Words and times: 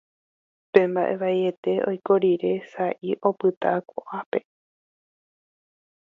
pe 0.71 0.81
mba'e 0.91 1.15
vaiete 1.21 1.73
oiko 1.89 2.13
rire 2.23 2.53
sa'i 2.71 3.11
opyta 3.29 3.71
ko'ápe 3.89 4.39